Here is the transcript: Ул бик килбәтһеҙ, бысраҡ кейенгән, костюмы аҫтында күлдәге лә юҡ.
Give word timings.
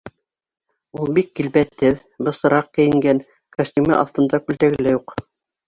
Ул 1.03 1.11
бик 1.17 1.29
килбәтһеҙ, 1.39 1.99
бысраҡ 2.29 2.73
кейенгән, 2.79 3.23
костюмы 3.59 3.97
аҫтында 4.01 4.43
күлдәге 4.51 4.85
лә 4.89 4.99
юҡ. 4.99 5.19